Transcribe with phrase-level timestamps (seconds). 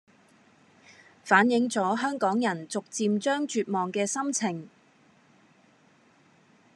[1.23, 4.67] 反映咗香港人逐漸將絕望嘅心情